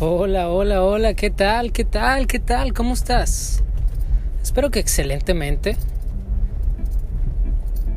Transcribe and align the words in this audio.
Hola, 0.00 0.48
hola, 0.48 0.82
hola, 0.82 1.14
¿qué 1.14 1.30
tal? 1.30 1.70
¿Qué 1.70 1.84
tal? 1.84 2.26
¿Qué 2.26 2.40
tal? 2.40 2.72
¿Cómo 2.72 2.94
estás? 2.94 3.62
Espero 4.42 4.72
que 4.72 4.80
excelentemente. 4.80 5.76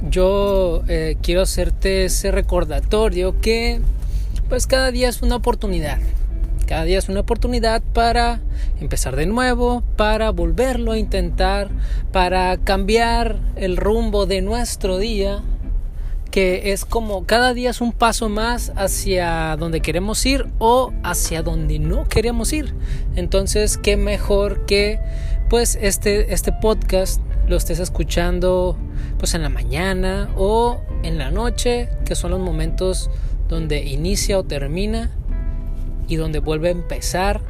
Yo 0.07 0.83
eh, 0.88 1.18
quiero 1.23 1.41
hacerte 1.41 2.05
ese 2.05 2.29
recordatorio 2.29 3.41
que 3.41 3.81
pues 4.47 4.68
cada 4.68 4.91
día 4.91 5.10
es 5.10 5.23
una 5.23 5.38
oportunidad. 5.38 5.97
Cada 6.68 6.83
día 6.83 7.00
es 7.00 7.10
una 7.10 7.21
oportunidad 7.21 7.82
para 7.82 8.41
empezar 8.79 9.16
de 9.16 9.25
nuevo, 9.25 9.82
para 9.95 10.29
volverlo 10.29 10.91
a 10.91 11.00
intentar, 11.00 11.70
para 12.11 12.57
cambiar 12.57 13.39
el 13.55 13.75
rumbo 13.75 14.27
de 14.27 14.43
nuestro 14.43 15.00
día 15.00 15.41
que 16.38 16.71
es 16.71 16.85
como 16.85 17.25
cada 17.25 17.55
día 17.55 17.71
es 17.71 17.81
un 17.81 17.91
paso 17.91 18.29
más 18.29 18.71
hacia 18.75 19.57
donde 19.57 19.81
queremos 19.81 20.23
ir 20.23 20.45
o 20.59 20.93
hacia 21.01 21.41
donde 21.41 21.79
no 21.79 22.07
queremos 22.07 22.54
ir. 22.54 22.75
Entonces, 23.15 23.79
qué 23.79 23.97
mejor 23.97 24.68
que 24.68 25.00
pues 25.50 25.79
este, 25.81 26.36
este 26.36 26.51
podcast 26.51 27.23
lo 27.47 27.55
estés 27.55 27.79
escuchando 27.79 28.78
pues 29.18 29.33
en 29.33 29.42
la 29.42 29.50
mañana 29.50 30.29
o 30.37 30.79
en 31.01 31.18
la 31.18 31.31
noche, 31.31 31.89
que 32.05 32.14
son 32.14 32.30
los 32.30 32.39
momentos 32.39 33.09
donde 33.50 33.86
inicia 33.86 34.38
o 34.38 34.44
termina 34.44 35.09
y 36.08 36.17
donde 36.17 36.38
vuelve 36.38 36.67
a 36.67 36.72
empezar 36.73 37.42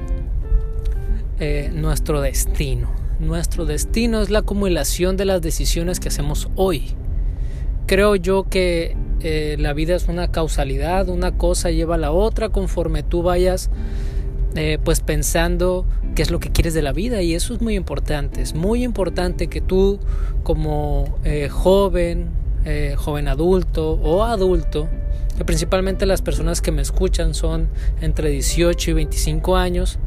eh, 1.41 1.71
nuestro 1.73 2.21
destino. 2.21 2.89
Nuestro 3.19 3.65
destino 3.65 4.21
es 4.21 4.29
la 4.29 4.39
acumulación 4.39 5.17
de 5.17 5.25
las 5.25 5.41
decisiones 5.41 5.99
que 5.99 6.07
hacemos 6.07 6.47
hoy 6.55 6.95
creo 7.87 8.15
yo 8.15 8.43
que 8.43 8.95
eh, 9.21 9.55
la 9.57 9.73
vida 9.73 9.95
es 9.95 10.07
una 10.07 10.29
causalidad, 10.29 11.09
una 11.09 11.37
cosa 11.37 11.71
lleva 11.71 11.95
a 11.95 11.97
la 11.97 12.11
otra 12.11 12.49
conforme 12.49 13.01
tú 13.01 13.23
vayas 13.23 13.71
eh, 14.55 14.77
pues 14.83 14.99
pensando 14.99 15.85
qué 16.13 16.21
es 16.21 16.29
lo 16.29 16.39
que 16.39 16.51
quieres 16.51 16.73
de 16.73 16.81
la 16.81 16.93
vida 16.93 17.21
y 17.21 17.33
eso 17.33 17.53
es 17.53 17.61
muy 17.61 17.75
importante, 17.75 18.41
es 18.41 18.53
muy 18.53 18.83
importante 18.83 19.47
que 19.47 19.61
tú 19.61 19.99
como 20.43 21.17
eh, 21.23 21.49
joven, 21.49 22.29
joven 22.97 23.29
adulto 23.29 23.93
o 23.93 24.23
adulto, 24.25 24.89
que 25.37 25.45
principalmente 25.45 26.05
las 26.05 26.21
personas 26.21 26.59
que 26.59 26.73
me 26.73 26.81
escuchan 26.81 27.33
son 27.33 27.69
entre 28.01 28.29
18 28.29 28.91
y 28.91 28.93
25 28.93 29.55
años, 29.55 29.99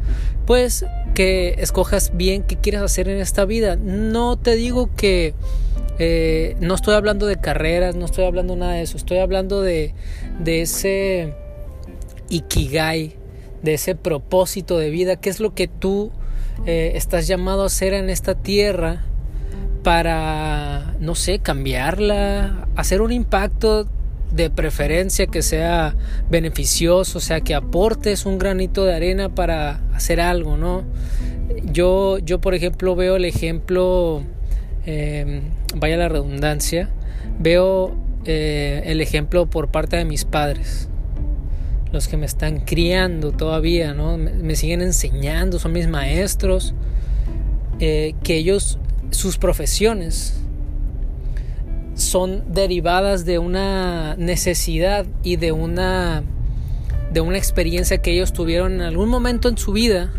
pues 0.45 0.85
que 1.15 1.55
escojas 1.59 2.11
bien 2.15 2.43
qué 2.43 2.57
quieres 2.57 2.83
hacer 2.83 3.09
en 3.09 3.19
esta 3.19 3.47
vida. 3.47 3.77
No 3.77 4.37
te 4.37 4.57
digo 4.57 4.91
que 4.95 5.33
eh, 6.03 6.57
no 6.61 6.77
estoy 6.77 6.95
hablando 6.95 7.27
de 7.27 7.37
carreras, 7.37 7.95
no 7.95 8.07
estoy 8.07 8.25
hablando 8.25 8.57
nada 8.57 8.73
de 8.73 8.81
eso, 8.81 8.97
estoy 8.97 9.19
hablando 9.19 9.61
de, 9.61 9.93
de 10.43 10.63
ese 10.63 11.35
ikigai, 12.31 13.17
de 13.63 13.75
ese 13.75 13.95
propósito 13.95 14.79
de 14.79 14.89
vida, 14.89 15.17
qué 15.17 15.29
es 15.29 15.41
lo 15.41 15.53
que 15.53 15.69
tú 15.69 16.11
eh, 16.65 16.93
estás 16.95 17.27
llamado 17.27 17.65
a 17.65 17.67
hacer 17.67 17.93
en 17.93 18.09
esta 18.09 18.35
tierra 18.35 19.05
para, 19.83 20.95
no 21.01 21.15
sé, 21.15 21.39
cambiarla, 21.41 22.67
hacer 22.77 23.03
un 23.03 23.13
impacto 23.13 23.87
de 24.33 24.49
preferencia 24.49 25.27
que 25.27 25.43
sea 25.43 25.97
beneficioso, 26.31 27.19
o 27.19 27.21
sea, 27.21 27.43
que 27.43 27.55
aportes 27.55 28.25
un 28.25 28.39
granito 28.39 28.87
de 28.87 28.95
arena 28.95 29.29
para 29.29 29.83
hacer 29.93 30.23
algo, 30.23 30.57
¿no? 30.57 30.83
Yo, 31.63 32.17
yo 32.21 32.41
por 32.41 32.55
ejemplo, 32.55 32.97
veo 32.97 33.17
el 33.17 33.27
ejemplo 33.27 34.25
Em, 34.87 35.43
vaya 35.75 35.97
la 35.97 36.09
redundancia, 36.09 36.89
veo 37.39 37.95
eh, 38.25 38.83
el 38.87 39.01
ejemplo 39.01 39.47
por 39.47 39.69
parte 39.69 39.97
de 39.97 40.05
mis 40.05 40.25
padres, 40.25 40.89
los 41.93 42.09
que 42.09 42.17
me 42.17 42.25
están 42.25 42.61
criando 42.61 43.33
todavía, 43.33 43.93
¿no? 43.93 44.17
me, 44.17 44.55
siguen 44.57 44.81
enseñando, 44.81 45.59
son 45.59 45.73
mis 45.73 45.87
maestros, 45.87 46.75
eh, 47.79 48.15
que 48.23 48.37
ellos, 48.37 48.79
sus 49.11 49.37
profesiones, 49.37 50.41
son 51.95 52.45
derivadas 52.53 53.27
de 53.27 53.39
una 53.39 54.17
necesidad 54.17 55.05
y 55.23 55.37
de 55.37 55.53
una 55.53 56.23
de 57.13 57.21
una 57.21 57.37
experiencia 57.37 57.99
que 57.99 58.13
ellos 58.13 58.33
tuvieron 58.33 58.75
en 58.75 58.83
algún 58.83 59.09
momento 59.09 59.49
en 59.49 59.59
su 59.59 59.73
vida 59.73 60.13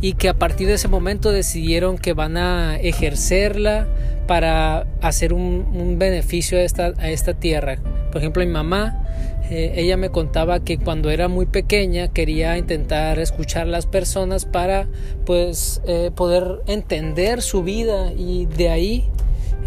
y 0.00 0.14
que 0.14 0.28
a 0.28 0.34
partir 0.34 0.66
de 0.66 0.74
ese 0.74 0.88
momento 0.88 1.32
decidieron 1.32 1.98
que 1.98 2.12
van 2.12 2.36
a 2.36 2.76
ejercerla 2.76 3.86
para 4.26 4.86
hacer 5.00 5.32
un, 5.32 5.98
beneficio 5.98 6.58
a 6.58 6.62
esta, 6.62 6.92
a 6.98 7.10
esta 7.10 7.34
tierra. 7.34 7.78
Por 8.10 8.20
ejemplo, 8.20 8.44
mi 8.44 8.50
mamá, 8.50 9.04
eh, 9.50 9.74
ella 9.76 9.96
me 9.96 10.10
contaba 10.10 10.60
que 10.60 10.78
cuando 10.78 11.10
era 11.10 11.28
muy 11.28 11.46
pequeña 11.46 12.08
quería 12.08 12.56
intentar 12.56 13.18
escuchar 13.18 13.62
a 13.62 13.70
las 13.70 13.86
personas 13.86 14.46
para 14.46 14.88
pues 15.26 15.82
eh, 15.86 16.10
poder 16.14 16.62
entender 16.66 17.42
su 17.42 17.62
vida 17.62 18.12
y 18.12 18.46
de 18.46 18.70
ahí 18.70 19.04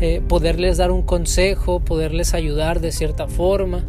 eh, 0.02 0.22
poderles 0.28 0.78
dar 0.78 0.92
un 0.92 1.04
consejo, 1.04 1.80
poderles 1.80 2.34
ayudar 2.34 2.82
de 2.82 2.92
cierta 2.92 3.28
forma 3.28 3.84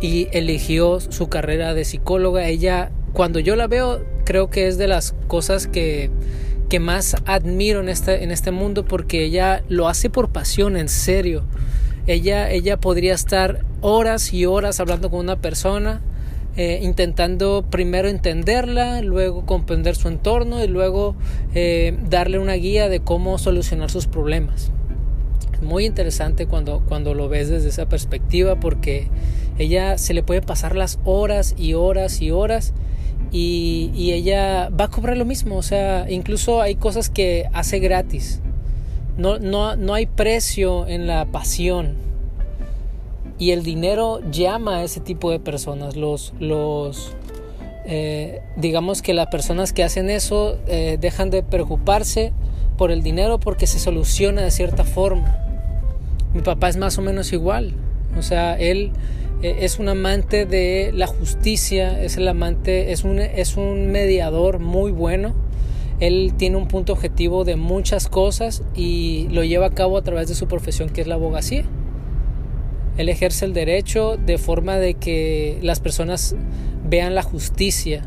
y 0.00 0.28
eligió 0.32 1.00
su 1.00 1.28
carrera 1.28 1.74
de 1.74 1.84
psicóloga. 1.84 2.46
Ella, 2.46 2.90
cuando 3.12 3.38
yo 3.38 3.56
la 3.56 3.66
veo, 3.66 4.00
creo 4.30 4.48
que 4.48 4.68
es 4.68 4.78
de 4.78 4.86
las 4.86 5.12
cosas 5.26 5.66
que, 5.66 6.08
que 6.68 6.78
más 6.78 7.16
admiro 7.26 7.80
en 7.80 7.88
este, 7.88 8.22
en 8.22 8.30
este 8.30 8.52
mundo 8.52 8.84
porque 8.84 9.24
ella 9.24 9.64
lo 9.68 9.88
hace 9.88 10.08
por 10.08 10.28
pasión, 10.28 10.76
en 10.76 10.88
serio. 10.88 11.42
Ella, 12.06 12.48
ella 12.48 12.76
podría 12.76 13.12
estar 13.12 13.64
horas 13.80 14.32
y 14.32 14.46
horas 14.46 14.78
hablando 14.78 15.10
con 15.10 15.18
una 15.18 15.40
persona, 15.40 16.00
eh, 16.56 16.78
intentando 16.80 17.64
primero 17.68 18.06
entenderla, 18.06 19.02
luego 19.02 19.44
comprender 19.46 19.96
su 19.96 20.06
entorno 20.06 20.62
y 20.62 20.68
luego 20.68 21.16
eh, 21.52 21.98
darle 22.08 22.38
una 22.38 22.54
guía 22.54 22.88
de 22.88 23.00
cómo 23.00 23.36
solucionar 23.36 23.90
sus 23.90 24.06
problemas. 24.06 24.70
Muy 25.60 25.86
interesante 25.86 26.46
cuando, 26.46 26.84
cuando 26.88 27.14
lo 27.14 27.28
ves 27.28 27.48
desde 27.48 27.70
esa 27.70 27.88
perspectiva 27.88 28.60
porque 28.60 29.08
ella 29.58 29.98
se 29.98 30.14
le 30.14 30.22
puede 30.22 30.40
pasar 30.40 30.76
las 30.76 31.00
horas 31.02 31.56
y 31.58 31.74
horas 31.74 32.22
y 32.22 32.30
horas 32.30 32.74
y, 33.32 34.12
ella 34.12 34.70
va 34.70 34.86
a 34.86 34.88
cobrar 34.88 35.16
lo 35.16 35.24
mismo, 35.24 35.56
o 35.56 35.62
sea, 35.62 36.10
incluso 36.10 36.60
hay 36.60 36.74
cosas 36.74 37.10
que 37.10 37.48
hace 37.52 37.78
gratis. 37.78 38.40
No, 39.16 39.38
no, 39.38 39.76
no 39.76 39.94
hay 39.94 40.06
precio 40.06 40.86
en 40.88 41.06
la 41.06 41.26
pasión. 41.26 41.94
Y 43.38 43.52
el 43.52 43.62
dinero 43.62 44.20
llama 44.30 44.78
a 44.78 44.84
ese 44.84 45.00
tipo 45.00 45.30
de 45.30 45.40
personas. 45.40 45.96
Los, 45.96 46.34
los 46.40 47.14
eh, 47.86 48.40
digamos 48.56 49.02
que 49.02 49.14
las 49.14 49.28
personas 49.28 49.72
que 49.72 49.82
hacen 49.82 50.10
eso 50.10 50.58
eh, 50.66 50.98
dejan 51.00 51.30
de 51.30 51.42
preocuparse 51.42 52.32
por 52.76 52.90
el 52.90 53.02
dinero 53.02 53.40
porque 53.40 53.66
se 53.66 53.78
soluciona 53.78 54.42
de 54.42 54.50
cierta 54.50 54.84
forma. 54.84 55.36
Mi 56.34 56.40
papá 56.40 56.68
es 56.68 56.76
más 56.76 56.98
o 56.98 57.02
menos 57.02 57.32
igual. 57.32 57.74
O 58.18 58.22
sea, 58.22 58.58
él 58.58 58.92
es 59.42 59.78
un 59.78 59.88
amante 59.88 60.44
de 60.44 60.92
la 60.94 61.06
justicia, 61.06 62.02
es 62.02 62.16
el 62.16 62.28
amante, 62.28 62.92
es 62.92 63.04
un, 63.04 63.18
es 63.18 63.56
un 63.56 63.90
mediador 63.90 64.58
muy 64.58 64.90
bueno. 64.90 65.34
Él 65.98 66.34
tiene 66.36 66.56
un 66.56 66.66
punto 66.66 66.92
objetivo 66.92 67.44
de 67.44 67.56
muchas 67.56 68.08
cosas 68.08 68.62
y 68.74 69.28
lo 69.30 69.44
lleva 69.44 69.66
a 69.66 69.70
cabo 69.70 69.98
a 69.98 70.02
través 70.02 70.28
de 70.28 70.34
su 70.34 70.48
profesión 70.48 70.90
que 70.90 71.00
es 71.02 71.06
la 71.06 71.14
abogacía. 71.14 71.64
Él 72.96 73.08
ejerce 73.08 73.44
el 73.44 73.54
derecho 73.54 74.16
de 74.16 74.38
forma 74.38 74.76
de 74.76 74.94
que 74.94 75.58
las 75.62 75.80
personas 75.80 76.34
vean 76.84 77.14
la 77.14 77.22
justicia 77.22 78.04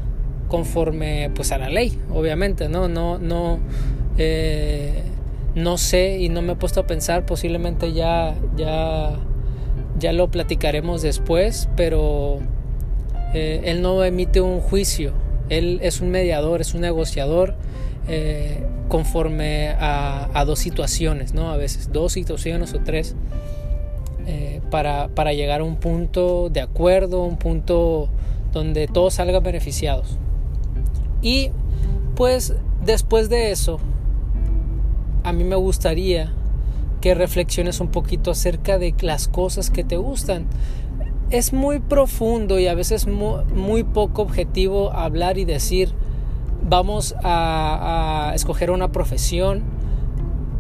conforme 0.48 1.32
pues 1.34 1.52
a 1.52 1.58
la 1.58 1.70
ley, 1.70 1.98
obviamente, 2.12 2.70
no, 2.70 2.88
no, 2.88 3.18
no, 3.18 3.60
eh, 4.20 5.02
no 5.56 5.78
sé 5.80 6.20
y 6.20 6.30
no 6.30 6.44
me 6.44 6.54
he 6.54 6.56
puesto 6.56 6.82
a 6.82 6.86
pensar, 6.86 7.26
posiblemente 7.26 7.92
ya, 7.94 8.36
ya 8.56 9.18
ya 10.00 10.14
lo 10.14 10.30
platicaremos 10.30 11.02
después, 11.02 11.70
pero 11.76 12.40
eh, 13.34 13.62
él 13.66 13.82
no 13.82 14.04
emite 14.04 14.42
un 14.42 14.60
juicio, 14.60 15.14
él 15.50 15.80
es 15.82 16.02
un 16.02 16.10
mediador, 16.10 16.62
es 16.62 16.74
un 16.74 16.82
negociador 16.82 17.56
eh, 18.08 18.64
conforme 18.90 19.70
a, 19.80 20.44
dos 20.46 20.60
situaciones, 20.60 21.34
¿no? 21.34 21.52
A 21.52 21.58
veces 21.58 21.92
dos 21.92 22.12
situaciones 22.12 22.74
o 22.74 22.80
tres, 22.80 23.16
eh, 24.28 24.62
para, 24.70 25.08
para 25.10 25.34
llegar 25.34 25.62
a 25.62 25.64
un 25.64 25.78
punto 25.78 26.50
de 26.50 26.62
acuerdo, 26.62 27.24
un 27.24 27.38
punto 27.38 28.10
donde 28.52 28.88
todos 28.88 29.16
salgan 29.16 29.42
beneficiados. 29.42 30.18
Y 31.22 31.52
pues 32.16 32.54
después 32.86 33.30
de 33.30 33.52
eso, 33.52 33.80
a 35.24 35.32
mí 35.32 35.44
me 35.44 35.56
gustaría 35.56 36.34
que 37.04 37.14
reflexiones 37.16 37.82
un 37.82 37.90
poquito 37.90 38.32
acerca 38.32 38.78
de 38.80 38.96
las 39.02 39.28
cosas 39.28 39.70
que 39.70 39.84
te 39.84 39.98
gustan. 39.98 40.46
Es 41.32 41.52
muy 41.52 41.80
profundo 41.80 42.60
y 42.60 42.68
a 42.68 42.76
veces 42.76 43.08
muy, 43.08 43.84
poco 43.84 44.22
objetivo 44.22 44.94
hablar 44.94 45.38
y 45.38 45.44
decir, 45.44 45.92
vamos 46.66 47.14
a, 47.22 48.32
escoger 48.36 48.72
una 48.72 48.94
profesión 48.94 49.64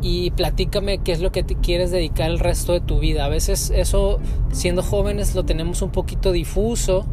y 0.01 0.31
platícame 0.31 0.97
qué 0.97 1.13
es 1.13 1.21
lo 1.21 1.31
que 1.31 1.43
te 1.43 1.55
quieres 1.55 1.91
dedicar 1.91 2.29
el 2.29 2.39
resto 2.39 2.73
de 2.73 2.81
tu 2.81 2.99
vida. 2.99 3.23
A 3.23 3.29
veces 3.29 3.71
eso, 3.73 4.19
siendo 4.51 4.83
jóvenes, 4.83 5.35
lo 5.35 5.45
tenemos 5.45 5.81
un 5.81 5.91
poquito 5.91 6.33
difuso 6.33 7.05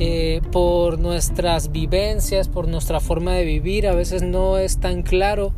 eh, 0.00 0.40
por 0.50 0.98
nuestras 0.98 1.70
vivencias, 1.70 2.48
por 2.48 2.66
nuestra 2.66 2.98
forma 2.98 3.34
de 3.34 3.44
vivir, 3.44 3.86
a 3.86 3.94
veces 3.94 4.22
no 4.22 4.58
es 4.58 4.78
tan 4.78 5.04
claro 5.04 5.52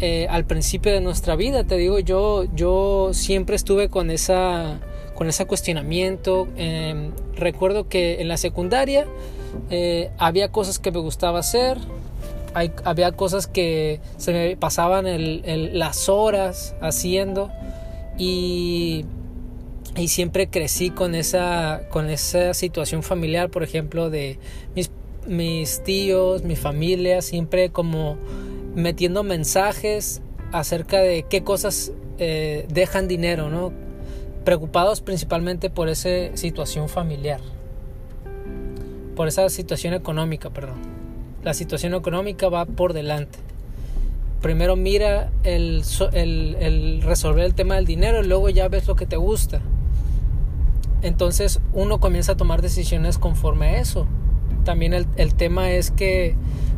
eh, 0.00 0.26
al 0.30 0.44
principio 0.44 0.92
de 0.92 1.00
nuestra 1.00 1.36
vida. 1.36 1.64
Te 1.64 1.76
digo, 1.76 1.98
yo, 1.98 2.44
yo 2.54 3.10
siempre 3.12 3.56
estuve 3.56 3.88
con 3.88 4.10
esa 4.10 4.80
con 5.20 5.28
ese 5.28 5.44
cuestionamiento. 5.44 6.48
Em, 6.56 7.10
recuerdo 7.36 7.86
que 7.90 8.22
en 8.22 8.28
la 8.28 8.38
secundaria 8.38 9.06
eh, 9.68 10.10
había 10.16 10.50
cosas 10.50 10.78
que 10.78 10.90
me 10.90 10.98
gustaba 10.98 11.40
hacer, 11.40 11.76
había 12.54 13.12
cosas 13.12 13.46
que 13.46 14.00
se 14.16 14.32
me 14.32 14.56
pasaban 14.56 15.04
las 15.78 16.08
horas 16.08 16.74
haciendo 16.80 17.50
y, 18.16 19.04
y, 19.94 20.08
siempre 20.08 20.48
crecí 20.48 20.88
con 20.88 21.14
esa, 21.14 21.82
con 21.90 22.08
esa 22.08 22.54
situación 22.54 23.02
familiar, 23.02 23.50
por 23.50 23.62
ejemplo, 23.62 24.08
de 24.08 24.38
mis, 24.74 24.90
mis 25.26 25.84
tíos, 25.84 26.44
mi 26.44 26.56
familia, 26.56 27.20
siempre 27.20 27.68
como 27.68 28.16
metiendo 28.74 29.22
mensajes 29.22 30.22
acerca 30.52 31.00
de 31.00 31.24
qué 31.28 31.42
cosas 31.42 31.92
eh, 32.18 32.66
dejan 32.68 33.08
dinero, 33.08 33.50
¿no? 33.50 33.72
preocupados 34.44 35.00
principalmente 35.00 35.70
por 35.70 35.88
esa 35.88 36.36
situación 36.36 36.88
familiar, 36.88 37.40
por 39.16 39.28
esa 39.28 39.48
situación 39.48 39.94
económica, 39.94 40.50
perdón. 40.50 40.78
La 41.42 41.54
situación 41.54 41.94
económica 41.94 42.48
va 42.48 42.66
por 42.66 42.92
delante. 42.92 43.38
Primero 44.42 44.76
mira 44.76 45.30
el, 45.42 45.82
el, 46.12 47.02
resolver 47.02 47.44
el 47.44 47.54
tema 47.54 47.76
del 47.76 47.86
dinero 47.86 48.22
y 48.22 48.26
luego 48.26 48.48
ya 48.48 48.68
ves 48.68 48.86
lo 48.88 48.96
que 48.96 49.06
te 49.06 49.16
gusta. 49.16 49.60
Entonces 51.02 51.60
uno 51.72 52.00
comienza 52.00 52.32
a 52.32 52.36
tomar 52.36 52.62
decisiones 52.62 53.18
conforme 53.18 53.68
a 53.68 53.80
eso. 53.80 54.06
También 54.64 54.94
el, 54.94 55.06
el 55.16 55.34
tema 55.34 55.70
es 55.70 55.90
que 55.90 56.36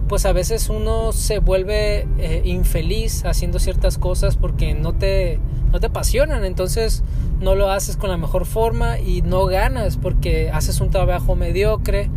pues 0.08 0.26
a 0.26 0.32
veces 0.32 0.68
uno 0.68 1.12
se 1.12 1.38
vuelve 1.38 2.06
eh, 2.18 2.42
infeliz 2.44 3.24
haciendo 3.24 3.58
ciertas 3.58 3.98
cosas 3.98 4.36
porque 4.36 4.74
no 4.74 4.92
te, 4.92 5.38
no 5.72 5.80
te 5.80 5.86
apasionan, 5.86 6.44
entonces 6.44 7.02
no 7.40 7.54
lo 7.54 7.70
haces 7.70 7.96
con 7.96 8.10
la 8.10 8.16
mejor 8.16 8.44
forma 8.44 8.98
y 8.98 9.22
no 9.22 9.46
ganas 9.46 9.96
porque 9.96 10.50
haces 10.50 10.80
un 10.80 10.90
trabajo 10.90 11.34
mediocre 11.34 12.10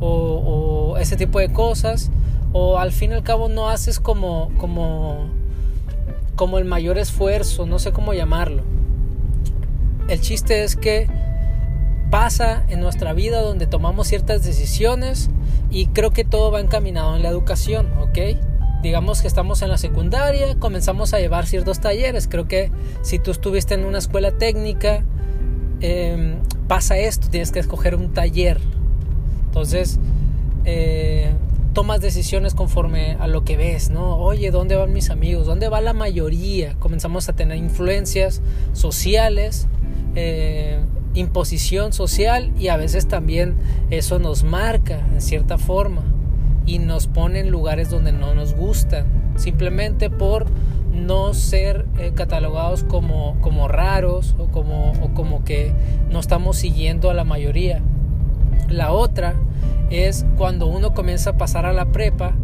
o, 0.00 0.96
ese 0.98 1.16
tipo 1.16 1.38
de 1.38 1.52
cosas 1.52 2.10
o 2.52 2.78
al 2.78 2.92
fin 2.92 3.12
y 3.12 3.14
al 3.14 3.22
cabo 3.22 3.48
no 3.48 3.68
haces 3.68 4.00
como, 4.00 4.50
como, 4.58 5.26
como 6.36 6.58
el 6.58 6.64
mayor 6.64 6.98
esfuerzo, 6.98 7.66
no 7.66 7.78
sé 7.78 7.92
cómo 7.92 8.12
llamarlo. 8.12 8.62
El 10.08 10.20
chiste 10.20 10.64
es 10.64 10.76
que 10.76 11.08
pasa 12.10 12.64
en 12.68 12.80
nuestra 12.80 13.12
vida 13.12 13.40
donde 13.40 13.66
tomamos 13.66 14.08
ciertas 14.08 14.44
decisiones 14.44 15.30
y 15.70 15.86
creo 15.86 16.10
que 16.10 16.24
todo 16.24 16.50
va 16.50 16.60
encaminado 16.60 17.16
en 17.16 17.22
la 17.22 17.28
educación, 17.28 17.88
¿ok? 18.00 18.18
Digamos 18.82 19.20
que 19.22 19.28
estamos 19.28 19.62
en 19.62 19.68
la 19.68 19.78
secundaria, 19.78 20.58
comenzamos 20.58 21.14
a 21.14 21.20
llevar 21.20 21.46
ciertos 21.46 21.80
talleres. 21.80 22.26
Creo 22.28 22.48
que 22.48 22.72
si 23.02 23.18
tú 23.18 23.30
estuviste 23.30 23.74
en 23.74 23.84
una 23.84 23.98
escuela 23.98 24.32
técnica, 24.32 25.04
em, 25.80 26.36
pasa 26.66 26.98
esto, 26.98 27.28
tienes 27.28 27.52
que 27.52 27.60
escoger 27.60 27.94
un 27.94 28.12
taller. 28.12 28.60
Entonces, 29.46 30.00
eh, 30.64 31.30
tomas 31.74 32.00
decisiones 32.00 32.54
conforme 32.54 33.16
a 33.20 33.26
lo 33.26 33.44
que 33.44 33.56
ves, 33.56 33.90
¿no? 33.90 34.16
Oye, 34.16 34.50
¿dónde 34.50 34.76
van 34.76 34.92
mis 34.92 35.10
amigos? 35.10 35.46
¿Dónde 35.46 35.68
va 35.68 35.80
la 35.80 35.92
mayoría? 35.92 36.74
Comenzamos 36.78 37.28
a 37.28 37.34
tener 37.34 37.58
influencias 37.58 38.40
sociales. 38.72 39.68
Eh, 40.14 40.80
imposición 41.14 41.92
social 41.92 42.52
y 42.58 42.68
a 42.68 42.76
veces 42.76 43.08
también 43.08 43.56
eso 43.90 44.18
nos 44.18 44.44
marca 44.44 45.00
en 45.12 45.20
cierta 45.20 45.58
forma 45.58 46.02
y 46.66 46.78
nos 46.78 47.06
pone 47.06 47.40
en 47.40 47.50
lugares 47.50 47.90
donde 47.90 48.12
no 48.12 48.34
nos 48.34 48.54
gustan 48.54 49.06
simplemente 49.36 50.10
por 50.10 50.46
no 50.92 51.34
ser 51.34 51.86
eh, 51.98 52.12
catalogados 52.14 52.84
como, 52.84 53.36
como 53.40 53.68
raros 53.68 54.34
o 54.38 54.46
como, 54.46 54.92
como 55.14 55.44
que 55.44 55.72
no 56.10 56.20
estamos 56.20 56.58
siguiendo 56.58 57.10
a 57.10 57.14
la 57.14 57.24
mayoría. 57.24 57.80
La 58.68 58.92
otra 58.92 59.34
es 59.90 60.26
cuando 60.36 60.66
uno 60.66 60.94
comienza 60.94 61.30
a 61.30 61.36
pasar 61.36 61.66
a 61.66 61.72
la 61.72 61.86
prepa 61.86 62.34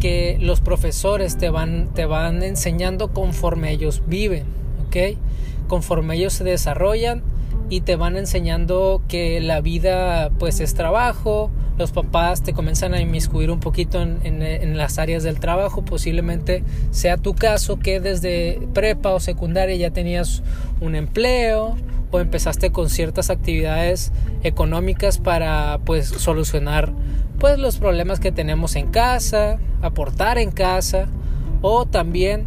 que 0.00 0.38
los 0.40 0.60
profesores 0.60 1.36
te 1.38 1.50
van, 1.50 1.88
te 1.94 2.06
van 2.06 2.42
enseñando 2.42 3.12
conforme 3.12 3.72
ellos 3.72 4.02
viven, 4.06 4.44
¿ok? 4.86 5.18
Conforme 5.66 6.16
ellos 6.16 6.32
se 6.32 6.44
desarrollan, 6.44 7.22
y 7.70 7.82
te 7.82 7.96
van 7.96 8.16
enseñando 8.16 9.02
que 9.08 9.40
la 9.40 9.60
vida 9.60 10.30
pues 10.38 10.60
es 10.60 10.74
trabajo, 10.74 11.50
los 11.76 11.92
papás 11.92 12.42
te 12.42 12.52
comienzan 12.52 12.94
a 12.94 13.00
inmiscuir 13.00 13.50
un 13.50 13.60
poquito 13.60 14.02
en, 14.02 14.20
en, 14.24 14.76
las 14.76 14.98
áreas 14.98 15.22
del 15.22 15.38
trabajo, 15.38 15.84
posiblemente 15.84 16.64
sea 16.90 17.16
tu 17.16 17.34
caso 17.34 17.78
que 17.78 18.00
desde 18.00 18.60
prepa 18.74 19.10
o 19.10 19.20
secundaria 19.20 19.76
ya 19.76 19.90
tenías 19.90 20.42
un 20.80 20.94
empleo 20.94 21.76
o 22.10 22.20
empezaste 22.20 22.72
con 22.72 22.88
ciertas 22.88 23.30
actividades 23.30 24.12
económicas 24.42 25.18
para 25.18 25.78
pues 25.84 26.08
solucionar 26.08 26.92
pues 27.38 27.58
los 27.58 27.76
problemas 27.76 28.18
que 28.18 28.32
tenemos 28.32 28.74
en 28.74 28.88
casa, 28.88 29.58
aportar 29.82 30.38
en 30.38 30.50
casa 30.50 31.06
o 31.60 31.86
también 31.86 32.46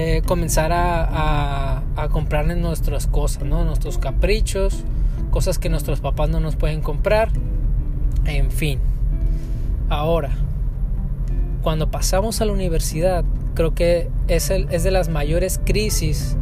eh, 0.00 0.22
comenzar 0.24 0.70
a, 0.70 1.82
a, 1.96 2.08
comprarle 2.10 2.54
nuestras 2.54 3.08
cosas, 3.08 3.42
¿no? 3.42 3.64
nuestros 3.64 3.98
caprichos, 3.98 4.84
cosas 5.32 5.58
que 5.58 5.68
nuestros 5.68 5.98
papás 5.98 6.28
no 6.28 6.38
nos 6.38 6.54
pueden 6.54 6.82
comprar, 6.82 7.30
en 8.24 8.52
fin. 8.52 8.78
Ahora, 9.88 10.30
cuando 11.62 11.90
pasamos 11.90 12.40
a 12.40 12.44
la 12.44 12.52
universidad, 12.52 13.24
creo 13.54 13.74
que 13.74 14.08
es, 14.28 14.50
el, 14.50 14.68
es 14.70 14.84
de 14.84 14.92
las 14.92 15.08
mayores 15.08 15.60
crisis 15.64 16.36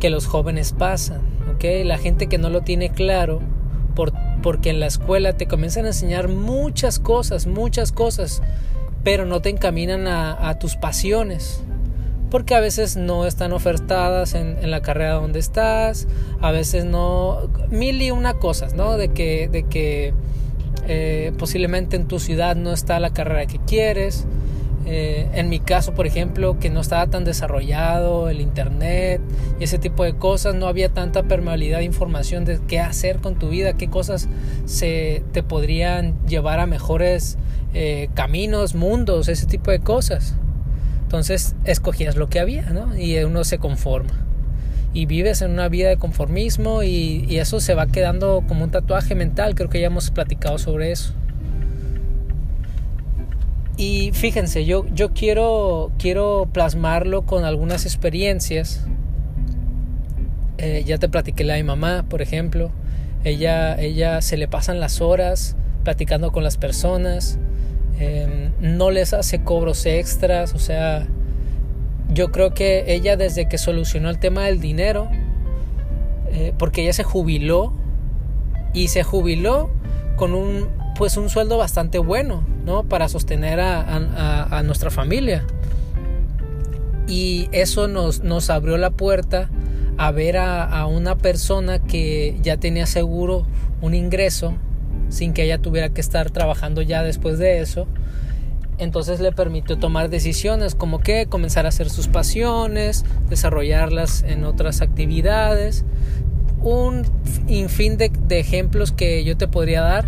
que 0.00 0.10
los 0.10 0.26
jóvenes 0.26 0.72
pasan, 0.72 1.20
¿ok? 1.54 1.64
La 1.84 1.96
gente 1.96 2.26
que 2.26 2.38
no 2.38 2.50
lo 2.50 2.62
tiene 2.62 2.90
claro, 2.90 3.40
por, 3.94 4.12
porque 4.42 4.70
en 4.70 4.80
la 4.80 4.86
escuela 4.86 5.34
te 5.34 5.46
comienzan 5.46 5.84
a 5.84 5.88
enseñar 5.90 6.26
muchas 6.26 6.98
cosas, 6.98 7.46
muchas 7.46 7.92
cosas, 7.92 8.42
pero 9.04 9.26
no 9.26 9.40
te 9.40 9.50
encaminan 9.50 10.08
a, 10.08 10.48
a 10.48 10.58
tus 10.58 10.74
pasiones, 10.74 11.62
porque 12.30 12.54
a 12.54 12.60
veces 12.60 12.96
no 12.96 13.26
están 13.26 13.52
ofertadas 13.52 14.34
en, 14.34 14.70
la 14.70 14.82
carrera 14.82 15.14
donde 15.14 15.38
estás, 15.38 16.06
a 16.40 16.50
veces 16.50 16.84
no, 16.84 17.50
mil 17.70 18.00
y 18.00 18.10
una 18.10 18.34
cosas, 18.34 18.74
¿no? 18.74 18.96
De 18.96 19.08
que, 19.08 19.48
de 19.48 19.64
que 19.64 20.14
eh, 20.86 21.32
posiblemente 21.38 21.96
en 21.96 22.06
tu 22.06 22.18
ciudad 22.18 22.56
no 22.56 22.72
está 22.72 23.00
la 23.00 23.10
carrera 23.10 23.46
que 23.46 23.58
quieres. 23.58 24.26
Eh, 24.86 25.28
en 25.34 25.48
mi 25.50 25.60
caso, 25.60 25.92
por 25.92 26.06
ejemplo, 26.06 26.58
que 26.58 26.70
no 26.70 26.80
estaba 26.80 27.06
tan 27.06 27.24
desarrollado 27.24 28.28
el 28.28 28.40
internet 28.40 29.20
y 29.60 29.64
ese 29.64 29.78
tipo 29.78 30.04
de 30.04 30.14
cosas, 30.14 30.54
no 30.54 30.66
había 30.66 30.88
tanta 30.88 31.22
permeabilidad 31.24 31.78
de 31.78 31.84
información 31.84 32.44
de 32.44 32.60
qué 32.66 32.80
hacer 32.80 33.18
con 33.18 33.38
tu 33.38 33.50
vida, 33.50 33.74
qué 33.74 33.88
cosas 33.88 34.28
se 34.64 35.22
te 35.32 35.42
podrían 35.42 36.14
llevar 36.26 36.60
a 36.60 36.66
mejores 36.66 37.36
eh, 37.74 38.08
caminos, 38.14 38.74
mundos, 38.74 39.28
ese 39.28 39.46
tipo 39.46 39.70
de 39.70 39.80
cosas. 39.80 40.34
Entonces 41.10 41.56
escogías 41.64 42.14
lo 42.14 42.28
que 42.28 42.38
había, 42.38 42.70
¿no? 42.70 42.96
Y 42.96 43.18
uno 43.24 43.42
se 43.42 43.58
conforma. 43.58 44.12
Y 44.94 45.06
vives 45.06 45.42
en 45.42 45.50
una 45.50 45.68
vida 45.68 45.88
de 45.88 45.96
conformismo 45.96 46.84
y, 46.84 47.36
eso 47.36 47.58
se 47.58 47.74
va 47.74 47.88
quedando 47.88 48.44
como 48.46 48.62
un 48.62 48.70
tatuaje 48.70 49.16
mental, 49.16 49.56
creo 49.56 49.68
que 49.68 49.80
ya 49.80 49.88
hemos 49.88 50.12
platicado 50.12 50.56
sobre 50.58 50.92
eso. 50.92 51.12
Y 53.76 54.12
fíjense, 54.12 54.64
yo, 54.64 54.86
yo 54.94 55.12
quiero, 55.12 55.90
quiero 55.98 56.48
plasmarlo 56.52 57.22
con 57.22 57.44
algunas 57.44 57.86
experiencias. 57.86 58.86
Eh, 60.58 60.84
ya 60.86 60.98
te 60.98 61.08
platiqué 61.08 61.42
la 61.42 61.54
de 61.54 61.64
mi 61.64 61.66
mamá, 61.66 62.04
por 62.08 62.22
ejemplo. 62.22 62.70
Ella, 63.24 63.74
ella 63.80 64.22
se 64.22 64.36
le 64.36 64.46
pasan 64.46 64.78
las 64.78 65.00
horas 65.00 65.56
platicando 65.82 66.30
con 66.30 66.44
las 66.44 66.56
personas, 66.56 67.40
Em, 68.00 68.52
no 68.60 68.90
les 68.90 69.12
hace 69.12 69.44
cobros 69.44 69.84
extras, 69.84 70.54
o 70.54 70.58
sea, 70.58 71.06
yo 72.08 72.32
creo 72.32 72.54
que 72.54 72.94
ella 72.94 73.18
desde 73.18 73.46
que 73.46 73.58
solucionó 73.58 74.08
el 74.08 74.18
tema 74.18 74.46
del 74.46 74.58
dinero, 74.58 75.10
eh, 76.32 76.54
porque 76.56 76.82
ella 76.82 76.94
se 76.94 77.04
jubiló 77.04 77.74
y 78.72 78.88
se 78.88 79.02
jubiló 79.02 79.68
con 80.16 80.34
un 80.34 80.68
pues 80.96 81.18
un 81.18 81.28
sueldo 81.28 81.58
bastante 81.58 81.98
bueno, 81.98 82.42
¿no? 82.64 82.84
Para 82.84 83.08
sostener 83.08 83.60
a, 83.60 84.62
nuestra 84.64 84.90
familia. 84.90 85.44
Y 87.06 87.48
eso 87.52 87.88
nos, 87.88 88.20
nos 88.20 88.50
abrió 88.50 88.76
la 88.76 88.90
puerta 88.90 89.48
a 89.96 90.10
ver 90.10 90.36
a, 90.36 90.64
a 90.64 90.86
una 90.86 91.16
persona 91.16 91.78
que 91.80 92.38
ya 92.42 92.58
tenía 92.58 92.86
seguro 92.86 93.46
un 93.80 93.94
ingreso 93.94 94.54
sin 95.10 95.34
que 95.34 95.44
ella 95.44 95.58
tuviera 95.58 95.90
que 95.90 96.00
estar 96.00 96.30
trabajando 96.30 96.82
ya 96.82 97.02
después 97.02 97.38
de 97.38 97.60
eso. 97.60 97.86
Entonces 98.78 99.20
le 99.20 99.30
permitió 99.30 99.78
tomar 99.78 100.08
decisiones 100.08 100.74
como 100.74 101.00
que 101.00 101.26
comenzar 101.26 101.66
a 101.66 101.68
hacer 101.68 101.90
sus 101.90 102.08
pasiones, 102.08 103.04
desarrollarlas 103.28 104.22
en 104.22 104.44
otras 104.44 104.80
actividades, 104.80 105.84
un 106.62 107.02
infín 107.46 107.98
de, 107.98 108.10
ejemplos 108.30 108.92
que 108.92 109.22
yo 109.24 109.36
te 109.36 109.48
podría 109.48 109.82
dar 109.82 110.06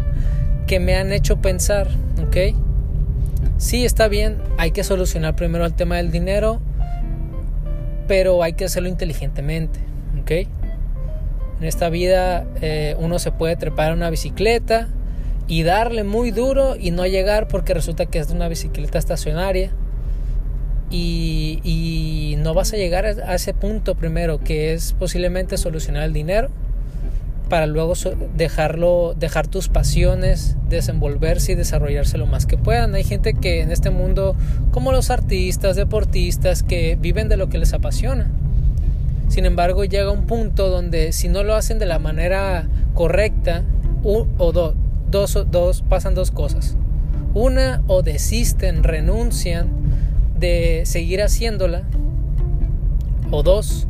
que 0.66 0.80
me 0.80 0.96
han 0.96 1.12
hecho 1.12 1.36
pensar, 1.36 1.88
¿ok? 2.26 2.56
Sí, 3.58 3.84
está 3.84 4.08
bien, 4.08 4.38
hay 4.56 4.70
que 4.70 4.84
solucionar 4.84 5.36
primero 5.36 5.66
el 5.66 5.74
tema 5.74 5.96
del 5.96 6.10
dinero, 6.10 6.60
pero 8.08 8.42
hay 8.42 8.54
que 8.54 8.64
hacerlo 8.64 8.88
inteligentemente, 8.88 9.80
¿ok? 10.22 10.48
En 11.62 11.68
esta 11.68 11.90
vida 11.90 12.44
eh, 12.60 12.96
uno 12.98 13.20
se 13.20 13.30
puede 13.30 13.54
trepar 13.54 13.92
a 13.92 13.94
una 13.94 14.10
bicicleta 14.10 14.88
y 15.46 15.62
darle 15.62 16.02
muy 16.02 16.32
duro 16.32 16.74
y 16.74 16.90
no 16.90 17.06
llegar 17.06 17.46
porque 17.46 17.72
resulta 17.72 18.06
que 18.06 18.18
es 18.18 18.30
una 18.30 18.48
bicicleta 18.48 18.98
estacionaria 18.98 19.70
y, 20.90 21.60
y 21.62 22.34
no 22.38 22.52
vas 22.52 22.72
a 22.72 22.78
llegar 22.78 23.06
a 23.06 23.34
ese 23.36 23.54
punto 23.54 23.94
primero 23.94 24.40
que 24.40 24.72
es 24.72 24.94
posiblemente 24.94 25.56
solucionar 25.56 26.02
el 26.02 26.12
dinero 26.12 26.48
para 27.48 27.68
luego 27.68 27.94
dejarlo, 28.34 29.14
dejar 29.16 29.46
tus 29.46 29.68
pasiones 29.68 30.56
desenvolverse 30.68 31.52
y 31.52 31.54
desarrollarse 31.54 32.18
lo 32.18 32.26
más 32.26 32.44
que 32.44 32.58
puedan. 32.58 32.96
Hay 32.96 33.04
gente 33.04 33.34
que 33.34 33.60
en 33.60 33.70
este 33.70 33.90
mundo, 33.90 34.34
como 34.72 34.90
los 34.90 35.10
artistas, 35.10 35.76
deportistas, 35.76 36.64
que 36.64 36.98
viven 37.00 37.28
de 37.28 37.36
lo 37.36 37.48
que 37.48 37.58
les 37.58 37.72
apasiona. 37.72 38.32
Sin 39.32 39.46
embargo, 39.46 39.86
llega 39.86 40.10
un 40.10 40.26
punto 40.26 40.68
donde 40.68 41.10
si 41.12 41.30
no 41.30 41.42
lo 41.42 41.54
hacen 41.54 41.78
de 41.78 41.86
la 41.86 41.98
manera 41.98 42.68
correcta, 42.92 43.62
o 44.04 44.52
dos, 44.52 44.74
dos, 45.10 45.46
dos, 45.50 45.80
pasan 45.88 46.14
dos 46.14 46.30
cosas. 46.30 46.76
Una, 47.32 47.82
o 47.86 48.02
desisten, 48.02 48.84
renuncian 48.84 49.70
de 50.38 50.82
seguir 50.84 51.22
haciéndola. 51.22 51.84
O 53.30 53.42
dos, 53.42 53.86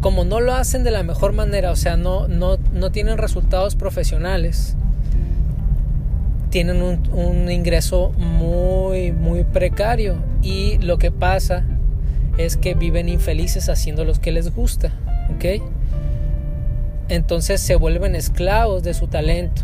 como 0.00 0.24
no 0.24 0.40
lo 0.40 0.54
hacen 0.54 0.82
de 0.82 0.92
la 0.92 1.02
mejor 1.02 1.34
manera, 1.34 1.70
o 1.70 1.76
sea, 1.76 1.98
no, 1.98 2.26
no, 2.26 2.56
no 2.72 2.90
tienen 2.90 3.18
resultados 3.18 3.76
profesionales, 3.76 4.78
tienen 6.48 6.80
un, 6.80 7.02
un, 7.12 7.50
ingreso 7.50 8.12
muy, 8.16 9.12
muy 9.12 9.44
precario 9.44 10.16
y 10.40 10.78
lo 10.78 10.96
que 10.96 11.10
pasa 11.10 11.64
es 12.38 12.56
que 12.56 12.74
viven 12.74 13.08
infelices 13.08 13.68
haciendo 13.68 14.04
lo 14.04 14.14
que 14.14 14.32
les 14.32 14.54
gusta, 14.54 14.92
¿ok? 15.34 15.62
Entonces 17.08 17.60
se 17.60 17.76
vuelven 17.76 18.14
esclavos 18.14 18.82
de 18.82 18.94
su 18.94 19.08
talento, 19.08 19.62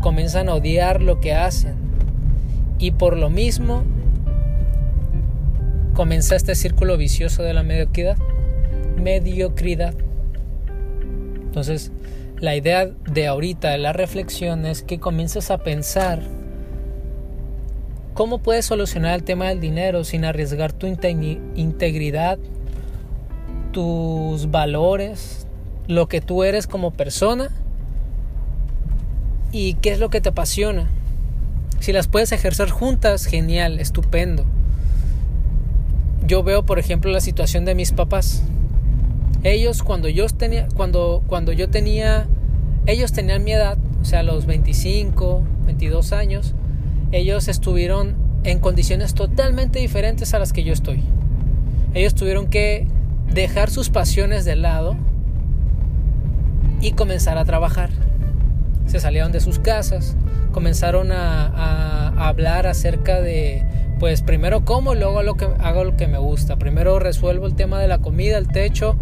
comienzan 0.00 0.48
a 0.48 0.54
odiar 0.54 1.02
lo 1.02 1.20
que 1.20 1.34
hacen 1.34 1.74
y 2.78 2.92
por 2.92 3.16
lo 3.16 3.30
mismo 3.30 3.84
comienza 5.94 6.36
este 6.36 6.54
círculo 6.54 6.96
vicioso 6.96 7.42
de 7.42 7.54
la 7.54 7.62
mediocridad 7.62 8.16
mediocridad. 8.96 9.94
Entonces, 11.44 11.92
la 12.38 12.56
idea 12.56 12.86
de 12.86 13.26
ahorita 13.26 13.70
de 13.70 13.78
la 13.78 13.92
reflexión 13.92 14.66
es 14.66 14.82
que 14.82 14.98
comiences 14.98 15.50
a 15.50 15.58
pensar 15.58 16.20
cómo 18.16 18.38
puedes 18.38 18.64
solucionar 18.64 19.14
el 19.14 19.22
tema 19.22 19.48
del 19.48 19.60
dinero 19.60 20.02
sin 20.02 20.24
arriesgar 20.24 20.72
tu 20.72 20.86
integridad, 20.86 22.38
tus 23.72 24.50
valores, 24.50 25.46
lo 25.86 26.08
que 26.08 26.22
tú 26.22 26.42
eres 26.42 26.66
como 26.66 26.92
persona 26.92 27.50
y 29.52 29.74
qué 29.74 29.92
es 29.92 30.00
lo 30.00 30.08
que 30.08 30.22
te 30.22 30.30
apasiona. 30.30 30.88
Si 31.78 31.92
las 31.92 32.08
puedes 32.08 32.32
ejercer 32.32 32.70
juntas, 32.70 33.26
genial, 33.26 33.78
estupendo. 33.80 34.46
Yo 36.26 36.42
veo, 36.42 36.64
por 36.64 36.78
ejemplo, 36.78 37.10
la 37.10 37.20
situación 37.20 37.66
de 37.66 37.74
mis 37.74 37.92
papás. 37.92 38.42
Ellos 39.42 39.82
cuando 39.82 40.08
yo 40.08 40.26
tenía, 40.28 40.68
cuando, 40.74 41.22
cuando 41.26 41.52
yo 41.52 41.68
tenía, 41.68 42.26
ellos 42.86 43.12
tenían 43.12 43.44
mi 43.44 43.52
edad, 43.52 43.76
o 44.00 44.06
sea, 44.06 44.22
los 44.22 44.46
25, 44.46 45.42
22 45.66 46.12
años, 46.12 46.54
ellos 47.16 47.48
estuvieron 47.48 48.14
en 48.44 48.60
condiciones 48.60 49.14
totalmente 49.14 49.78
diferentes 49.78 50.34
a 50.34 50.38
las 50.38 50.52
que 50.52 50.62
yo 50.62 50.72
estoy. 50.72 51.02
Ellos 51.94 52.14
tuvieron 52.14 52.48
que 52.48 52.86
dejar 53.32 53.70
sus 53.70 53.90
pasiones 53.90 54.44
de 54.44 54.56
lado 54.56 54.96
y 56.80 56.92
comenzar 56.92 57.38
a 57.38 57.44
trabajar. 57.44 57.90
Se 58.86 59.00
salieron 59.00 59.32
de 59.32 59.40
sus 59.40 59.58
casas, 59.58 60.16
comenzaron 60.52 61.10
a, 61.10 62.28
hablar 62.28 62.66
acerca 62.66 63.20
de, 63.20 63.62
pues 63.98 64.22
primero 64.22 64.64
como 64.64 64.94
luego 64.94 65.22
lo 65.22 65.36
que, 65.36 65.46
hago 65.58 65.84
lo 65.84 65.96
que 65.96 66.06
me 66.06 66.18
gusta. 66.18 66.56
Primero 66.56 66.98
resuelvo 66.98 67.46
el 67.46 67.54
tema 67.54 67.80
de 67.80 67.88
la 67.88 67.98
comida, 67.98 68.38
el 68.38 68.48
techo, 68.48 68.96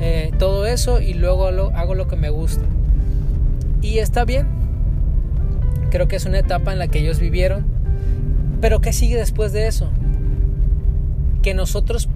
eh, 0.00 0.30
todo 0.38 0.66
eso 0.66 1.00
y 1.00 1.14
luego 1.14 1.46
hago 1.46 1.94
lo 1.94 2.06
que 2.06 2.16
me 2.16 2.30
gusta. 2.30 2.64
Y 3.82 3.98
está 3.98 4.24
bien. 4.24 4.59
Creo 5.90 6.08
que 6.08 6.16
es 6.16 6.26
una 6.26 6.38
etapa 6.38 6.72
en 6.72 6.78
la 6.78 6.88
que 6.88 7.00
ellos 7.00 7.18
vivieron. 7.18 7.66
Pero 8.60 8.80
¿qué 8.80 8.92
sigue 8.92 9.16
después 9.16 9.52
de 9.52 9.66
eso? 9.66 9.90
Que 11.42 11.54
nosotros 11.54 12.08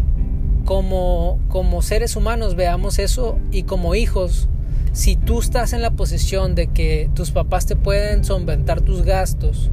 como, 0.65 1.39
como 1.49 1.83
seres 1.83 2.17
humanos 2.17 2.55
veamos 2.55 2.99
eso 2.99 3.39
y 3.51 3.65
como 3.65 3.95
hijos, 3.95 4.49
si 4.93 5.17
tú 5.17 5.41
estás 5.41 5.73
en 5.73 5.83
la 5.83 5.91
posición 5.91 6.55
de 6.55 6.69
que 6.69 7.11
tus 7.15 7.31
papás 7.31 7.67
te 7.67 7.77
pueden 7.77 8.25
solventar 8.25 8.81
tus 8.81 9.03
gastos, 9.03 9.71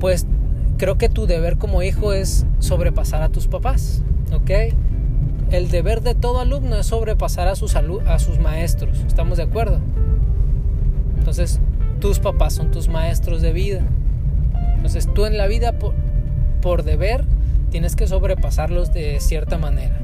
pues 0.00 0.26
creo 0.76 0.98
que 0.98 1.08
tu 1.08 1.26
deber 1.26 1.58
como 1.58 1.82
hijo 1.82 2.12
es 2.12 2.46
sobrepasar 2.60 3.22
a 3.22 3.28
tus 3.30 3.48
papás, 3.48 4.02
¿ok? 4.32 4.50
el 5.50 5.70
deber 5.70 6.02
de 6.02 6.14
todo 6.14 6.40
alumno 6.40 6.76
es 6.76 6.86
sobrepasar 6.86 7.48
a 7.48 7.56
sus, 7.56 7.74
a 7.74 8.18
sus 8.18 8.38
maestros. 8.38 8.98
¿Estamos 9.06 9.38
de 9.38 9.44
acuerdo? 9.44 9.80
Entonces, 11.18 11.60
tus 12.00 12.18
papás 12.18 12.54
son 12.54 12.70
tus 12.70 12.88
maestros 12.88 13.42
de 13.42 13.52
vida. 13.52 13.82
Entonces, 14.76 15.08
tú 15.12 15.26
en 15.26 15.36
la 15.36 15.46
vida, 15.46 15.74
por, 16.60 16.82
deber, 16.84 17.24
tienes 17.70 17.96
que 17.96 18.06
sobrepasarlos 18.06 18.92
de 18.92 19.18
cierta 19.20 19.58
manera. 19.58 19.98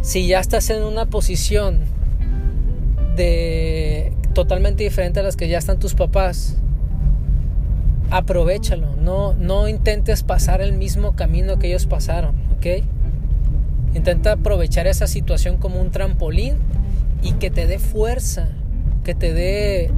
Si 0.00 0.26
ya 0.26 0.40
estás 0.40 0.70
en 0.70 0.82
una 0.82 1.06
posición 1.06 1.80
de 3.16 4.12
totalmente 4.32 4.82
diferente 4.82 5.20
a 5.20 5.22
las 5.22 5.36
que 5.36 5.48
ya 5.48 5.58
están 5.58 5.78
tus 5.78 5.94
papás, 5.94 6.56
aprovechalo. 8.10 8.96
No, 8.96 9.34
no 9.34 9.68
intentes 9.68 10.22
pasar 10.22 10.60
el 10.60 10.72
mismo 10.72 11.14
camino 11.14 11.58
que 11.58 11.68
ellos 11.68 11.86
pasaron, 11.86 12.34
¿ok? 12.56 12.84
Intenta 13.94 14.32
aprovechar 14.32 14.86
esa 14.86 15.06
situación 15.06 15.56
como 15.56 15.80
un 15.80 15.90
trampolín 15.90 16.56
y 17.22 17.32
que 17.32 17.50
te 17.50 17.66
dé 17.66 17.78
fuerza, 17.78 18.48
que 19.04 19.14
te 19.14 19.32
dé 19.32 19.90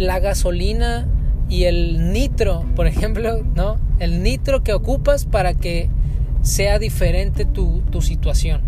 la 0.00 0.18
gasolina 0.18 1.06
y 1.50 1.64
el 1.64 2.10
nitro, 2.14 2.64
por 2.74 2.86
ejemplo, 2.86 3.42
¿no? 3.54 3.76
El 3.98 4.22
nitro 4.22 4.62
que 4.62 4.72
ocupas 4.72 5.26
para 5.26 5.52
que 5.52 5.90
sea 6.40 6.78
diferente 6.78 7.44
tu, 7.44 7.82
tu 7.90 8.00
situación. 8.00 8.62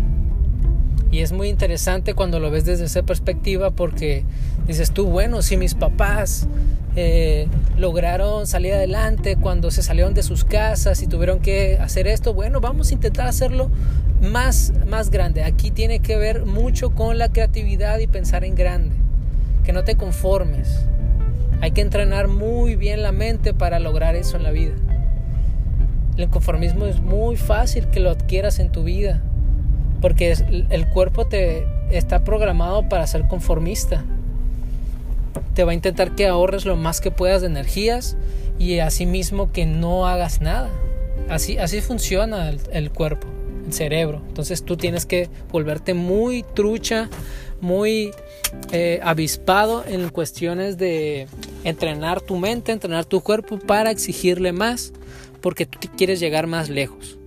Y 1.09 1.21
es 1.21 1.31
muy 1.31 1.49
interesante 1.49 2.13
cuando 2.13 2.39
lo 2.39 2.51
ves 2.51 2.65
desde 2.65 2.85
esa 2.85 3.01
perspectiva 3.01 3.71
porque 3.71 4.25
dices 4.67 4.91
tú, 4.91 5.07
bueno, 5.07 5.41
si 5.41 5.57
mis 5.57 5.73
papás 5.73 6.47
eh, 6.95 7.47
lograron 7.79 8.45
salir 8.45 8.73
adelante 8.73 9.35
cuando 9.35 9.71
se 9.71 9.81
salieron 9.81 10.13
de 10.13 10.21
sus 10.21 10.45
casas 10.45 11.01
y 11.01 11.07
tuvieron 11.07 11.39
que 11.39 11.79
hacer 11.79 12.05
esto, 12.05 12.35
bueno, 12.35 12.61
vamos 12.61 12.91
a 12.91 12.93
intentar 12.93 13.25
hacerlo 13.25 13.71
más, 14.21 14.71
más 14.87 15.09
grande. 15.09 15.43
Aquí 15.43 15.71
tiene 15.71 15.97
que 15.97 16.15
ver 16.15 16.45
mucho 16.45 16.91
con 16.91 17.17
la 17.17 17.29
creatividad 17.29 17.97
y 17.97 18.05
pensar 18.05 18.45
en 18.45 18.53
grande, 18.53 18.95
que 19.63 19.73
no 19.73 19.83
te 19.83 19.95
conformes. 19.95 20.85
Hay 21.63 21.71
que 21.71 21.79
entrenar 21.81 22.27
muy 22.27 22.75
bien 22.75 23.01
la 23.01 23.13
mente 23.13 23.53
para 23.53 23.79
lograr 23.79 24.15
eso 24.15 24.35
en 24.35 24.43
la 24.43 24.51
vida. 24.51 24.73
El 26.17 26.29
conformismo 26.29 26.85
es 26.85 26.99
muy 26.99 27.37
fácil 27.37 27.87
que 27.87 27.99
lo 28.01 28.09
adquieras 28.09 28.59
en 28.59 28.69
tu 28.69 28.83
vida, 28.83 29.23
porque 30.01 30.35
el 30.69 30.87
cuerpo 30.89 31.25
te 31.25 31.65
está 31.89 32.23
programado 32.23 32.87
para 32.89 33.07
ser 33.07 33.27
conformista 33.27 34.03
te 35.53 35.63
va 35.63 35.71
a 35.71 35.75
intentar 35.75 36.15
que 36.15 36.27
ahorres 36.27 36.65
lo 36.65 36.75
más 36.75 37.01
que 37.01 37.11
puedas 37.11 37.41
de 37.41 37.47
energías 37.47 38.17
y 38.59 38.79
asimismo 38.79 39.51
que 39.51 39.65
no 39.65 40.07
hagas 40.07 40.41
nada. 40.41 40.69
Así, 41.29 41.57
así 41.57 41.81
funciona 41.81 42.51
el, 42.71 42.91
cuerpo, 42.91 43.27
el 43.65 43.73
cerebro. 43.73 44.21
Entonces 44.27 44.63
tú 44.63 44.77
tienes 44.77 45.05
que 45.05 45.29
volverte 45.51 45.93
muy 45.93 46.43
trucha, 46.53 47.09
muy 47.61 48.11
eh, 48.71 48.99
avispado 49.03 49.83
en 49.87 50.09
cuestiones 50.09 50.77
de 50.77 51.27
entrenar 51.63 52.21
tu 52.21 52.37
mente, 52.37 52.71
entrenar 52.71 53.05
tu 53.05 53.21
cuerpo 53.21 53.59
para 53.59 53.91
exigirle 53.91 54.51
más, 54.51 54.93
porque 55.41 55.65
tú 55.65 55.79
quieres 55.95 56.19
llegar 56.19 56.47
más 56.47 56.69
lejos. 56.69 57.17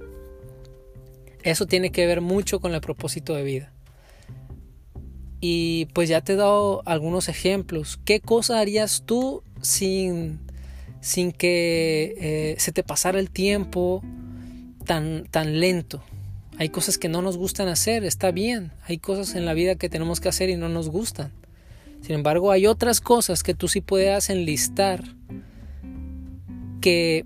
Eso 1.43 1.67
tiene 1.67 1.91
que 1.91 2.07
ver 2.07 2.21
mucho 2.21 2.61
con 2.61 2.75
el 2.75 2.81
propósito 2.81 3.35
de 3.35 3.45
vida. 3.45 3.73
Y 5.41 5.87
pues 5.93 6.09
ya 6.09 6.21
te 6.21 6.33
he 6.33 6.37
dado 6.37 6.83
algunos 6.87 7.29
ejemplos. 7.29 8.01
¿Qué 8.05 8.21
cosa 8.21 8.59
harías 8.59 9.05
tú 9.07 9.43
sin, 9.61 10.41
sin 11.01 11.31
que 11.31 12.17
eh, 12.19 12.57
se 12.59 12.73
te 12.73 12.83
pasara 12.83 13.21
el 13.21 13.31
tiempo 13.31 14.03
tan, 14.85 15.27
tan 15.27 15.61
lento? 15.61 16.03
Hay 16.59 16.71
cosas 16.71 16.97
que 16.97 17.09
no 17.09 17.21
nos 17.21 17.37
gustan 17.37 17.69
hacer, 17.69 18.03
está 18.05 18.31
bien. 18.31 18.73
Hay 18.87 18.99
cosas 18.99 19.35
en 19.35 19.45
la 19.45 19.53
vida 19.53 19.77
que 19.77 19.91
tenemos 19.91 20.21
que 20.21 20.29
hacer 20.29 20.49
y 20.49 20.57
no 20.57 20.69
nos 20.69 20.89
gustan. 20.89 21.31
Sin 22.07 22.15
embargo, 22.15 22.53
hay 22.53 22.69
otras 22.69 23.01
cosas 23.01 23.43
que 23.43 23.53
tú 23.53 23.67
sí 23.67 23.81
puedas 23.81 24.31
enlistar 24.31 25.03
que 26.81 27.25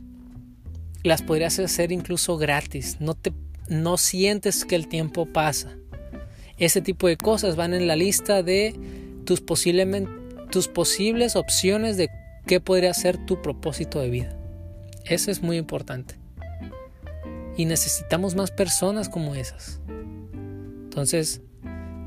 las 1.03 1.21
podrías 1.21 1.59
hacer 1.59 1.93
incluso 1.93 2.39
gratis. 2.39 2.97
No 2.99 3.13
te 3.13 3.35
no 3.69 3.99
sientes 3.99 4.65
que 4.65 4.77
el 4.77 4.89
tiempo 4.89 5.27
pasa. 5.27 5.77
Ese 6.57 6.81
tipo 6.81 7.09
de 7.09 7.19
cosas 7.19 7.57
van 7.57 7.75
en 7.75 7.89
la 7.89 7.95
lista 7.95 8.43
de 8.43 8.75
tus, 9.27 9.45
tus 10.51 10.69
posibles 10.69 11.37
opciones 11.37 11.99
de 11.99 12.09
qué 12.47 12.59
podría 12.59 12.95
ser 12.95 13.19
tu 13.27 13.43
propósito 13.43 14.01
de 14.01 14.09
vida. 14.09 14.35
Eso 15.05 15.31
es 15.31 15.43
muy 15.43 15.59
importante. 15.59 16.15
Y 17.55 17.67
necesitamos 17.67 18.35
más 18.35 18.51
personas 18.51 19.11
como 19.11 19.35
esas. 19.35 19.79
Entonces, 20.85 21.43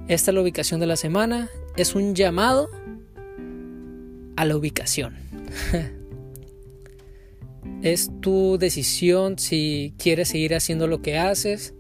esta 0.08 0.32
es 0.32 0.36
la 0.36 0.42
ubicación 0.42 0.80
de 0.80 0.88
la 0.88 0.96
semana. 0.96 1.52
Es 1.76 1.96
un 1.96 2.14
llamado 2.14 2.70
a 4.36 4.46
la 4.46 4.56
ubicación. 4.56 5.16
es 7.82 8.10
tu 8.22 8.58
decisión 8.58 9.38
si 9.40 9.94
quieres 9.98 10.30
seguir 10.30 10.56
haciendo 10.56 10.88
lo 10.88 11.02
que 11.02 11.18
haces, 11.18 11.74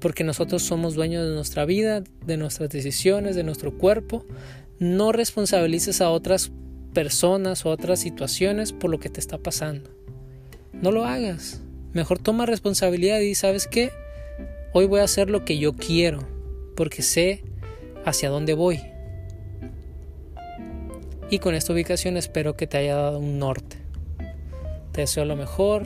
porque 0.00 0.24
nosotros 0.24 0.62
somos 0.62 0.94
dueños 0.94 1.26
de 1.26 1.34
nuestra 1.34 1.64
vida, 1.64 2.02
de 2.26 2.36
nuestras 2.36 2.70
decisiones, 2.70 3.36
de 3.36 3.44
nuestro 3.44 3.76
cuerpo. 3.76 4.24
No 4.78 5.12
responsabilices 5.12 6.00
a 6.00 6.10
otras 6.10 6.52
personas 6.92 7.64
o 7.66 7.70
otras 7.70 8.00
situaciones 8.00 8.72
por 8.72 8.90
lo 8.90 8.98
que 8.98 9.10
te 9.10 9.20
está 9.20 9.38
pasando. 9.38 9.90
No 10.72 10.90
lo 10.90 11.04
hagas. 11.04 11.62
Mejor 11.92 12.18
toma 12.18 12.46
responsabilidad 12.46 13.20
y 13.20 13.34
sabes 13.34 13.66
qué, 13.66 13.90
hoy 14.72 14.86
voy 14.86 15.00
a 15.00 15.04
hacer 15.04 15.30
lo 15.30 15.44
que 15.44 15.58
yo 15.58 15.74
quiero, 15.74 16.26
porque 16.74 17.02
sé 17.02 17.44
hacia 18.04 18.30
dónde 18.30 18.54
voy. 18.54 18.80
Y 21.30 21.38
con 21.38 21.54
esta 21.54 21.72
ubicación 21.72 22.16
espero 22.16 22.56
que 22.56 22.66
te 22.66 22.78
haya 22.78 22.96
dado 22.96 23.18
un 23.18 23.38
norte. 23.38 23.78
Te 24.92 25.02
deseo 25.02 25.24
lo 25.24 25.36
mejor. 25.36 25.84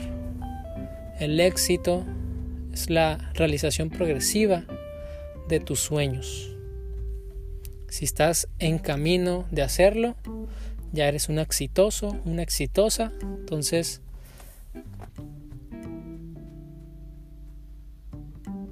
El 1.19 1.39
éxito 1.39 2.03
es 2.73 2.89
la 2.89 3.17
realización 3.33 3.89
progresiva 3.89 4.65
de 5.47 5.59
tus 5.59 5.79
sueños. 5.79 6.53
Si 7.87 8.05
estás 8.05 8.49
en 8.59 8.79
camino 8.79 9.45
de 9.49 9.61
hacerlo, 9.61 10.15
ya 10.91 11.07
eres 11.07 11.29
un 11.29 11.39
exitoso, 11.39 12.17
una 12.25 12.43
exitosa. 12.43 13.13
Entonces, 13.21 14.01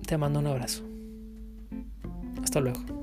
te 0.06 0.18
mando 0.18 0.40
un 0.40 0.48
abrazo. 0.48 0.84
Hasta 2.44 2.60
luego. 2.60 2.95